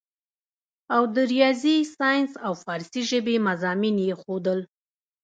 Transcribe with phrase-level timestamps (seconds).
[0.95, 4.59] او د رياضي سائنس او فارسي ژبې مضامين ئې ښودل